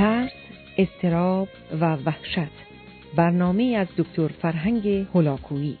[0.00, 0.30] ترس،
[0.78, 1.48] استراب
[1.80, 2.52] و وحشت.
[3.16, 5.78] برنامه از دکتر فرهنگ هلاکویی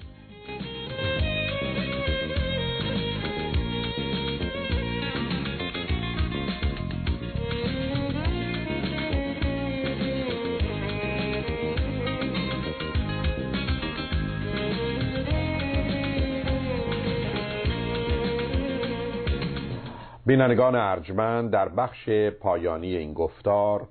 [20.26, 22.08] بینندگان ارجمند در بخش
[22.40, 23.88] پایانی این گفتار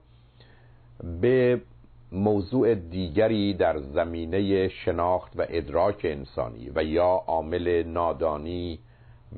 [1.21, 1.61] به
[2.11, 8.79] موضوع دیگری در زمینه شناخت و ادراک انسانی و یا عامل نادانی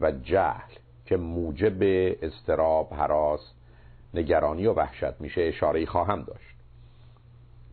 [0.02, 0.74] و جهل
[1.06, 1.78] که موجب
[2.22, 3.54] استراب، حراس،
[4.14, 6.56] نگرانی و وحشت میشه اشاره خواهم داشت.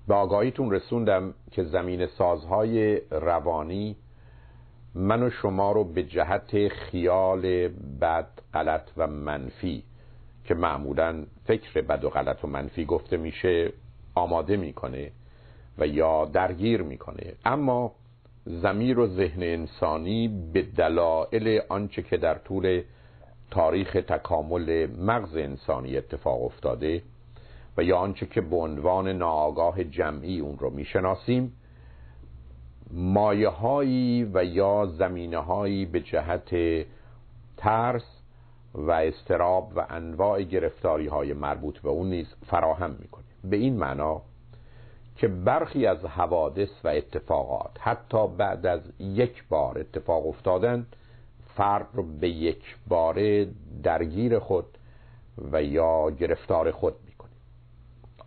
[0.09, 3.96] به آگاهیتون رسوندم که زمین سازهای روانی
[4.95, 7.68] من و شما رو به جهت خیال
[8.01, 9.82] بد غلط و منفی
[10.48, 13.73] که معمولا فکر بد و غلط و منفی گفته میشه
[14.15, 15.10] آماده می‌کنه
[15.79, 17.35] و یا درگیر می‌کنه.
[17.45, 17.93] اما
[18.45, 22.82] زمیر و ذهن انسانی به دلایل آنچه که در طول
[23.51, 27.02] تاریخ تکامل مغز انسانی اتفاق افتاده
[27.77, 31.52] و یا آنچه که به عنوان ناآگاه جمعی اون رو می‌شناسیم
[32.90, 36.51] مایه هایی و یا زمینه هایی به جهت
[37.57, 38.18] ترس
[38.74, 44.23] و استراب و انواع گرفتاری های مربوط به اون نیز فراهم می‌کنه به این معنا
[45.16, 50.87] که برخی از حوادث و اتفاقات حتی بعد از یک بار اتفاق افتادن
[51.57, 53.49] فرد رو به یک باره
[53.83, 54.66] درگیر خود
[55.52, 57.30] و یا گرفتار خود می‌کنه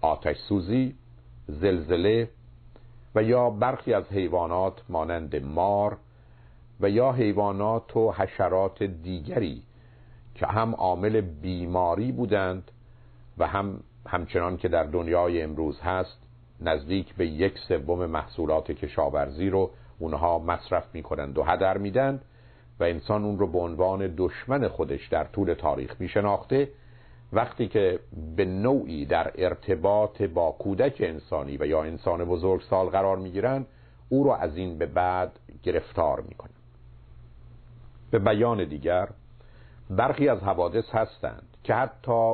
[0.02, 0.96] آتش سوزی
[1.48, 2.30] زلزله
[3.16, 5.98] و یا برخی از حیوانات مانند مار
[6.80, 9.64] و یا حیوانات و حشرات دیگری
[10.36, 12.72] که هم عامل بیماری بودند
[13.38, 16.18] و هم همچنان که در دنیای امروز هست
[16.60, 22.22] نزدیک به یک سوم محصولات کشاورزی رو اونها مصرف می‌کنند و هدر میدن
[22.80, 26.70] و انسان اون رو به عنوان دشمن خودش در طول تاریخ میشناخته.
[27.34, 28.00] وقتی که
[28.36, 33.66] به نوعی در ارتباط با کودک انسانی و یا انسان بزرگ سال قرار می‌گیرن
[34.10, 36.52] او رو از این به بعد گرفتار می‌کنن
[38.12, 39.08] به بیان دیگر
[39.92, 42.34] برخی از حوادث هستند که حتی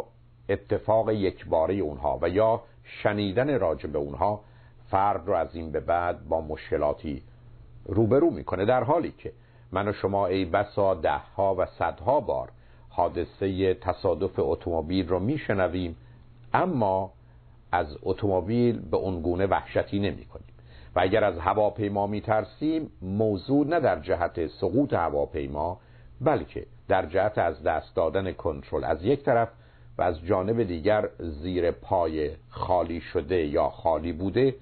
[0.50, 4.42] اتفاق یک باره اونها و یا شنیدن راجع به اونها
[4.90, 7.24] فرد رو از این به بعد با مشکلاتی
[7.86, 9.32] روبرو می‌کنه در حالی که
[9.72, 12.50] من و شما ای بسا ده ها و صدها بار
[12.90, 15.96] حادثه تصادف اتومبیل رو میشنویم
[16.54, 17.12] اما
[17.72, 20.48] از اتومبیل به اونگونه وحشتی نمی کنیم
[20.96, 25.80] و اگر از هواپیما می ترسیم موضوع نه در جهت سقوط هواپیما
[26.22, 29.50] بلکه در جهت از دست دادن کنترل از یک طرف
[29.98, 34.56] و از جانب دیگر زیر پای خالی شده یا خالی بوده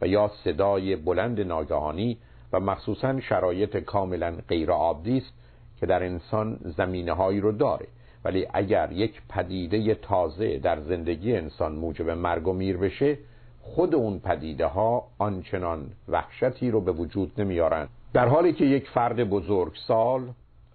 [0.00, 2.18] و یا صدای بلند ناگهانی
[2.52, 5.32] و مخصوصا شرایط کاملا غیر عادی است
[5.80, 7.86] که در انسان زمینه هایی رو داره.
[8.24, 13.18] ولی اگر یک پدیده تازه در زندگی انسان موجب مرگ و میر بشه
[13.62, 17.88] خود اون پدیده ها آنچنان وحشتی رو به وجود نمیارن.
[18.12, 20.22] در حالی که یک فرد بزرگ سال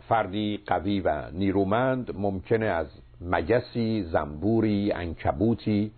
[0.10, 2.88] فردی قوی و نیرومند ممکنه از
[3.22, 5.92] مگسی، زنبوری، انکبوتی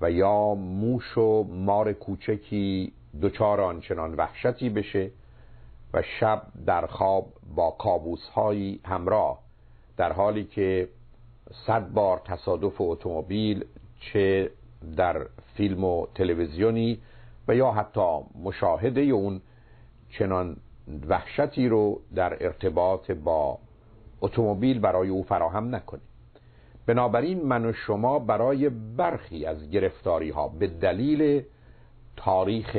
[0.00, 2.92] و یا موش و مار کوچکی
[3.22, 5.10] دچار آنچنان وحشتی بشه
[5.94, 9.38] و شب در خواب با کابوس هایی همراه
[9.96, 10.88] در حالی که
[11.66, 13.64] صد بار تصادف اتومبیل
[14.00, 14.50] چه
[14.96, 16.98] در فیلم و تلویزیونی
[17.48, 19.40] و یا حتی مشاهده اون
[20.10, 20.56] چنان
[21.08, 23.58] وحشتی رو در ارتباط با
[24.20, 26.06] اتومبیل برای او فراهم نکنیم.
[26.86, 31.42] بنابراین من و شما برای برخی از گرفتاری ها به دلیل
[32.16, 32.76] تاریخ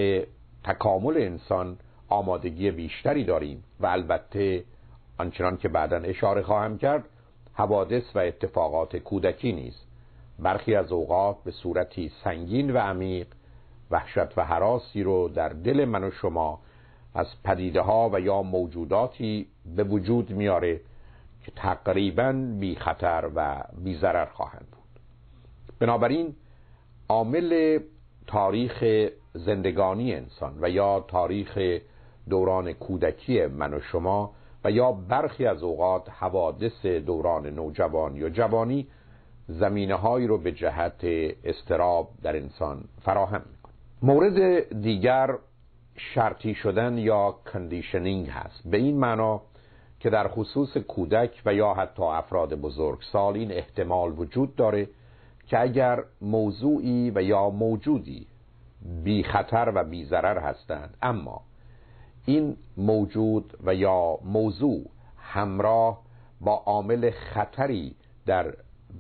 [0.64, 1.78] تکامل انسان
[2.10, 4.64] آمادگی بیشتری داریم و البته
[5.18, 7.04] آنچنان که بعدا اشاره خواهم کرد
[7.54, 9.88] حوادث و اتفاقات کودکی نیست.
[10.40, 13.28] برخی از اوقات به صورتی سنگین و عمیق
[13.92, 16.60] وحشت و حراسی رو در دل من و شما
[17.14, 20.82] از پدیده ها و یا موجوداتی به وجود میاره
[21.46, 25.02] که تقریبا بی خطر و بی ضرر خواهند بود.
[25.80, 26.36] بنابراین
[27.10, 27.80] عامل
[28.28, 31.60] تاریخ زندگانی انسان و یا تاریخ
[32.30, 34.34] دوران کودکی من و شما
[34.64, 38.88] و یا برخی از اوقات حوادث دوران نوجوانی و جوانی
[39.48, 41.00] زمینه هایی رو به جهت
[41.44, 43.74] استراب در انسان فراهم می‌کنه.
[44.02, 45.36] مورد دیگر
[45.98, 48.62] شرطی شدن یا کندیشنینگ هست.
[48.66, 49.42] به این معنا
[50.00, 54.90] که در خصوص کودک و یا حتی افراد بزرگسال این احتمال وجود داره
[55.48, 58.28] که اگر موضوعی و یا موجودی
[59.04, 61.42] بی خطر و بی ضرر هستند اما
[62.26, 64.82] این موجود و یا موضوع
[65.18, 66.02] همراه
[66.42, 67.96] با عامل خطری
[68.26, 68.54] در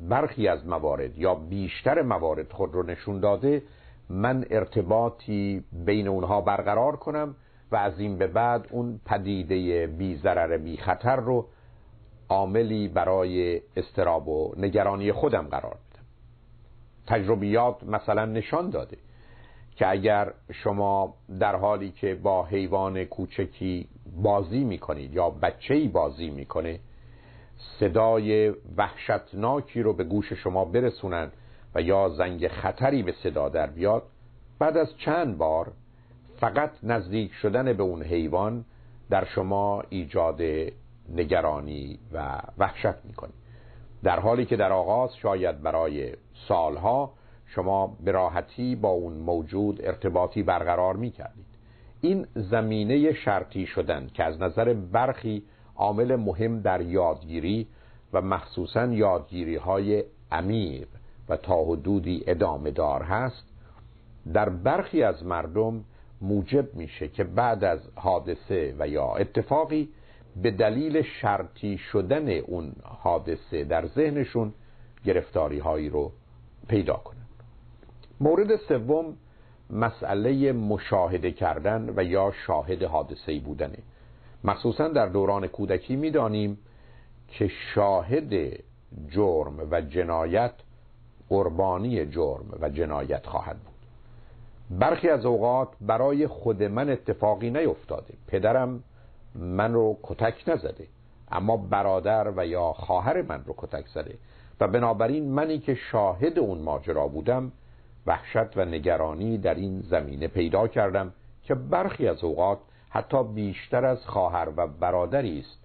[0.09, 3.63] برخی از موارد یا بیشتر موارد خود رو نشون داده
[4.09, 7.35] من ارتباطی بین اونها برقرار کنم
[7.71, 11.47] و از این به بعد اون پدیده بی ضرر بی خطر رو
[12.29, 16.03] عاملی برای استراب و نگرانی خودم قرار بدم.
[17.07, 18.97] تجربیات مثلا نشان داده
[19.75, 23.87] که اگر شما در حالی که با حیوان کوچکی
[24.23, 26.79] بازی می‌کنید یا بچه‌ای بازی می‌کنه
[27.79, 31.33] صدای وحشتناکی رو به گوش شما برسونند
[31.81, 34.03] یا زنگ خطری به صدا در بیاد
[34.59, 35.71] بعد از چند بار
[36.39, 38.65] فقط نزدیک شدن به اون حیوان
[39.09, 40.41] در شما ایجاد
[41.09, 43.33] نگرانی و وحشت می‌کنه.
[44.03, 46.13] در حالی که در آغاز شاید برای
[46.47, 47.13] سالها
[47.45, 51.45] شما به راحتی با اون موجود ارتباطی برقرار می‌کردید.
[52.01, 55.43] این زمینه شرطی شدن که از نظر برخی
[55.75, 57.67] عامل مهم در یادگیری
[58.13, 60.87] و مخصوصا یادگیری های عمیق
[61.29, 63.43] و تا حدودی ادامه دار هست
[64.33, 65.83] در برخی از مردم
[66.21, 69.89] موجب میشه که بعد از حادثه و یا اتفاقی
[70.41, 74.53] به دلیل شرطی شدن اون حادثه در ذهنشون
[75.05, 76.11] گرفتاری هایی رو
[76.67, 77.25] پیدا کنن.
[78.19, 79.17] مورد سوم
[79.69, 83.77] مسئله مشاهده کردن و یا شاهد حادثه بودنه.
[84.43, 86.57] مخصوصا در دوران کودکی می‌دانیم
[87.27, 88.33] که شاهد
[89.09, 90.53] جرم و جنایت
[91.29, 93.77] قربانی جرم و جنایت خواهد بود.
[94.79, 98.13] برخی از اوقات برای خود من اتفاقی نیفتاده.
[98.27, 98.83] پدرم
[99.35, 100.87] من رو کتک نزده
[101.31, 104.15] اما برادر و یا خواهر من رو کتک زده
[104.59, 107.51] و بنابراین منی که شاهد اون ماجرا بودم
[108.07, 111.13] وحشت و نگرانی در این زمینه پیدا کردم
[111.43, 112.59] که برخی از اوقات
[112.89, 115.59] حتی بیشتر از خواهر و برادری است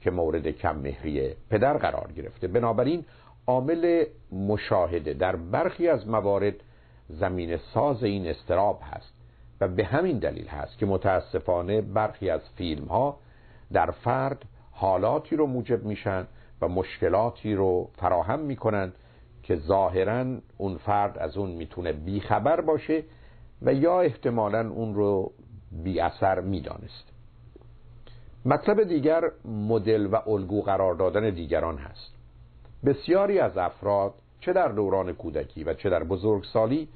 [0.00, 2.48] که مورد کم مهری پدر قرار گرفته.
[2.48, 3.04] بنابراین
[3.46, 6.54] عامل مشاهده در برخی از موارد
[7.08, 9.12] زمین ساز این استراب هست
[9.60, 13.18] و به همین دلیل هست که متاسفانه برخی از فیلم ها
[13.72, 16.26] در فرد حالاتی رو موجب میشن
[16.60, 18.92] و مشکلاتی رو فراهم می‌کنن
[19.42, 23.02] که ظاهرا اون فرد از اون می‌تونه بیخبر باشه
[23.62, 25.32] و یا احتمالا اون رو
[25.84, 27.12] بی اثر می‌دانست.
[28.44, 32.15] مطلب دیگر مدل و الگو قرار دادن دیگران هست.
[32.84, 36.88] بسیاری از افراد چه در دوران کودکی و چه در بزرگسالی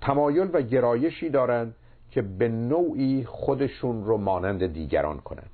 [0.00, 1.74] تمایل و گرایشی دارند
[2.10, 5.50] که به نوعی خودشون رو مانند دیگران کنند.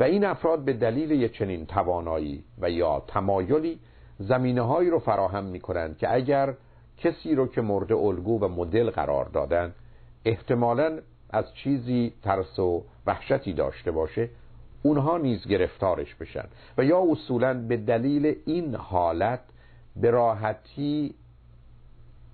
[0.00, 3.78] و این افراد به دلیل یک چنین توانایی و یا تمایلی
[4.18, 6.54] زمینه هایی رو فراهم می کنند که اگر
[6.98, 9.74] کسی رو که مورد الگو و مدل قرار دادن
[10.24, 10.98] احتمالا
[11.30, 14.28] از چیزی ترس و وحشتی داشته باشه
[14.86, 16.44] اونها نیز گرفتارش بشن.
[16.78, 19.40] و یا اصولا به دلیل این حالت
[19.96, 21.14] به راحتی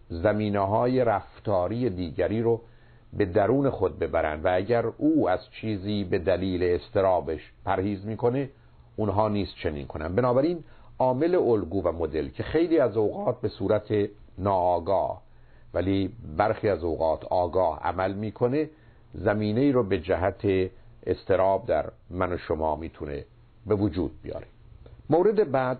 [0.08, 2.60] زمینه های رفتاری دیگری رو
[3.12, 4.42] به درون خود ببرن.
[4.42, 8.50] و اگر او از چیزی به دلیل استرابش پرهیز می‌کنه
[8.96, 10.14] اونها نیست چنین کنن.
[10.14, 10.64] بنابراین
[10.98, 13.94] عامل الگو و مدل که خیلی از اوقات به صورت
[14.38, 15.22] ناآگاه
[15.74, 18.70] ولی برخی از اوقات آگاه عمل می‌کنه
[19.14, 20.70] زمینه ای رو به جهت
[21.06, 23.24] استراب در من و شما می‌تونه
[23.66, 24.46] به وجود بیاره.
[25.10, 25.78] مورد بعد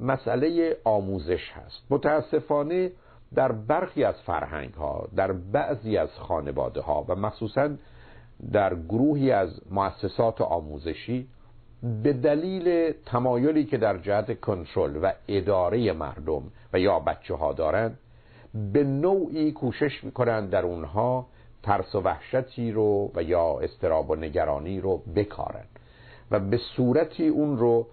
[0.00, 1.82] مسئله آموزش هست.
[1.90, 2.92] متاسفانه
[3.34, 7.70] در برخی از فرهنگ ها در بعضی از خانواده ها و مخصوصا
[8.52, 11.28] در گروهی از مؤسسات آموزشی
[12.02, 17.98] به دلیل تمایلی که در جهت کنترل و اداره مردم و یا بچه ها دارند
[18.72, 21.26] به نوعی کوشش می‌کنند در اونها
[21.64, 25.64] ترس و وحشتی رو و یا استراب و نگرانی رو بکارن.
[26.30, 27.86] و به صورتی اون رو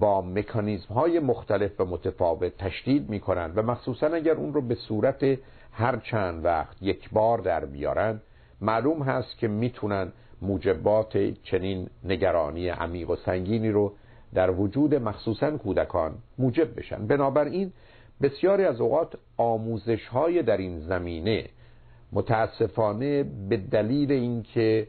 [0.00, 5.38] با مکانیزم های مختلف و متفاوت تشدید می‌کنن و مخصوصا اگر اون رو به صورت
[5.72, 8.20] هر چند وقت یک بار در بیارن
[8.60, 13.92] معلوم هست که می‌تونن موجبات چنین نگرانی عمیق و سنگینی رو
[14.34, 17.06] در وجود مخصوصا کودکان موجب بشن.
[17.06, 17.72] بنابراین
[18.22, 21.46] بسیاری از اوقات آموزش های در این زمینه
[22.14, 24.88] متاسفانه به دلیل اینکه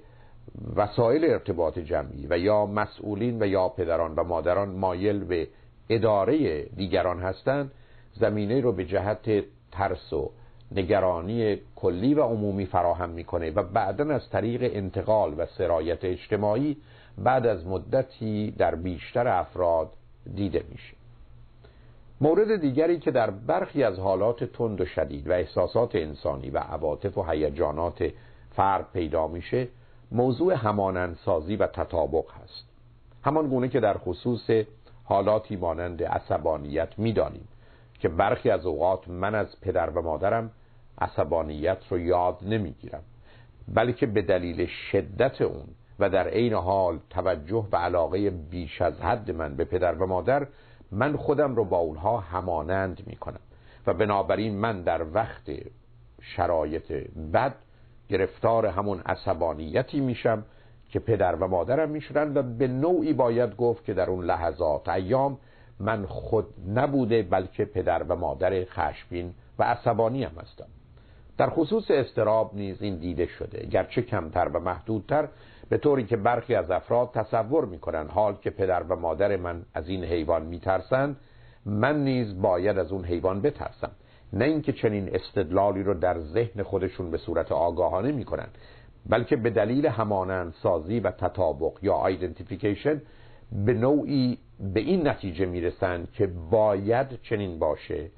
[0.76, 5.48] وسایل ارتباط جمعی و یا مسئولین و یا پدران و مادران مایل به
[5.90, 7.72] اداره دیگران هستند
[8.14, 10.32] زمینه رو به جهت ترس و
[10.72, 16.78] نگرانی کلی و عمومی فراهم می‌کنه و بعدا از طریق انتقال و سرایت اجتماعی
[17.18, 19.90] بعد از مدتی در بیشتر افراد
[20.36, 20.95] دیده میشه.
[22.22, 27.18] مورد دیگری که در برخی از حالات تند و شدید و احساسات انسانی و عواطف
[27.18, 28.12] و هیجانات
[28.56, 29.68] فرد پیدا میشه
[30.12, 32.66] موضوع همانندسازی و تطابق هست.
[33.24, 34.50] همان گونه که در خصوص
[35.04, 37.48] حالاتی مانند عصبانیت می‌دانیم
[38.00, 40.52] که برخی از اوقات من از پدر و مادرم
[41.02, 43.04] عصبانیت رو یاد نمی‌گیرم
[43.68, 45.68] بلکه به دلیل شدت اون
[46.00, 50.48] و در عین حال توجه و علاقه بیش از حد من به پدر و مادر
[50.92, 53.40] من خودم رو با اونها همانند می کنم
[53.88, 55.52] و بنابراین من در وقت
[56.22, 56.92] شرایط
[57.34, 57.56] بد
[58.10, 60.46] گرفتار همون عصبانیتی میشم
[60.90, 65.38] که پدر و مادرم می‌شدن و به نوعی باید گفت که در اون لحظات ایام
[65.80, 70.68] من خود نبوده بلکه پدر و مادر خشبین و عصبانی هم هستم.
[71.38, 73.66] در خصوص استراب نیز این دیده شده.
[73.66, 75.28] گرچه کمتر و محدودتر
[75.70, 79.90] به طوری که برخی از افراد تصور می‌کنن حال که پدر و مادر من از
[79.90, 81.18] این حیوان میترسند
[81.66, 83.92] من نیز باید از اون حیوان بترسم.
[84.34, 88.48] نه اینکه چنین استدلالی رو در ذهن خودشون به صورت آگاهانه می‌کنن
[89.10, 93.02] بلکه به دلیل همانندسازی و تطابق یا آیدنتیفیکیشن
[93.66, 94.38] به نوعی
[94.74, 98.10] به این نتیجه می‌رسند که باید چنین باشه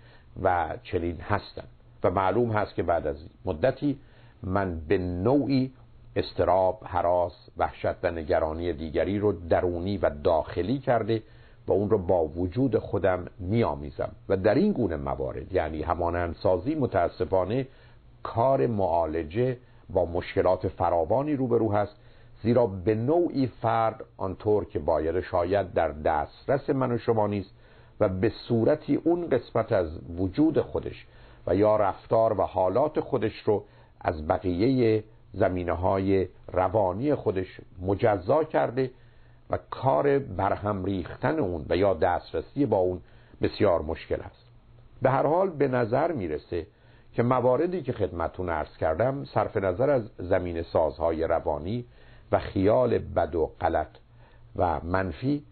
[0.43, 1.67] و چنین هستند.
[2.03, 3.99] و معلوم هست که بعد از مدتی
[4.43, 5.73] من به نوعی
[6.17, 11.23] استراب، حراس، وحشت و نگرانی دیگری رو درونی و داخلی کرده
[11.67, 14.11] و اون رو با وجود خودم میآمیزم.
[14.29, 17.67] و در این گونه موارد یعنی همانندسازی متاسفانه
[18.23, 19.57] کار معالجه
[19.89, 21.95] با مشکلات فراوانی روبرو هست
[22.43, 27.51] زیرا به نوعی فرد آنطور که باید شاید در دسترس من و شما نیست
[27.99, 31.07] و به صورتی اون قسمت از وجود خودش
[31.47, 33.63] و یا رفتار و حالات خودش رو
[34.01, 35.03] از بقیه
[35.37, 38.91] زمینه های روانی خودش مجزا کرده
[39.49, 43.01] و کار برهم ریختن اون و یا دسترسی با اون
[43.41, 44.47] بسیار مشکل است.
[45.01, 46.67] به هر حال به نظر می‌رسه
[47.13, 51.85] که مواردی که خدمتون ارز کردم صرف نظر از زمین سازهای روانی
[52.31, 53.95] و خیال بد و غلط
[54.55, 55.43] و منفی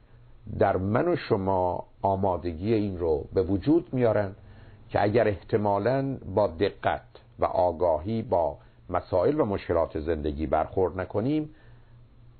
[0.59, 4.35] در من و شما آمادگی این رو به وجود میارن
[4.89, 7.01] که اگر احتمالا با دقت
[7.39, 8.57] و آگاهی با
[8.89, 11.49] مسائل و مشکلات زندگی برخورد نکنیم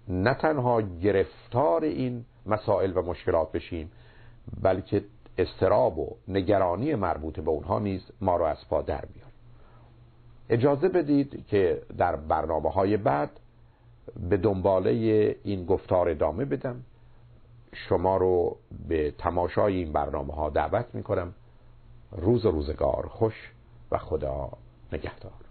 [0.07, 3.91] نه تنها گرفتار این مسائل و مشکلات بشیم
[4.61, 5.03] بلکه
[5.37, 9.25] استراب و نگرانی مربوط به اونها نیز ما رو از پا در بیار
[10.49, 13.29] اجازه بدید که در برنامه های بعد
[14.29, 14.91] به دنباله
[15.43, 16.83] این گفتار ادامه بدم.
[17.73, 21.33] شما رو به تماشای این برنامه ها دعوت می کنم
[22.11, 23.51] روز روزگار خوش
[23.91, 24.49] و خدا
[24.93, 25.44] نگهدار.